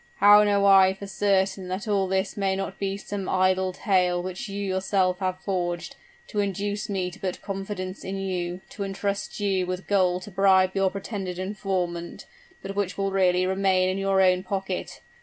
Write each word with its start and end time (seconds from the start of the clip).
How 0.15 0.41
know 0.43 0.65
I 0.65 0.95
for 0.95 1.05
certain 1.05 1.67
that 1.67 1.87
all 1.87 2.07
this 2.07 2.35
may 2.35 2.55
not 2.55 2.79
be 2.79 2.97
some 2.97 3.29
idle 3.29 3.71
tale 3.71 4.23
which 4.23 4.49
you 4.49 4.59
yourself 4.65 5.19
have 5.19 5.39
forged, 5.41 5.95
to 6.29 6.39
induce 6.39 6.89
me 6.89 7.11
to 7.11 7.19
put 7.19 7.43
confidence 7.43 8.03
in 8.03 8.17
you, 8.17 8.61
to 8.69 8.81
intrust 8.81 9.39
you 9.39 9.67
with 9.67 9.85
gold 9.85 10.23
to 10.23 10.31
bribe 10.31 10.71
your 10.73 10.89
pretended 10.89 11.37
informant, 11.37 12.25
but 12.63 12.75
which 12.75 12.97
will 12.97 13.11
really 13.11 13.45
remain 13.45 13.89
in 13.89 13.99
your 13.99 14.21
own 14.21 14.41
pocket? 14.41 15.01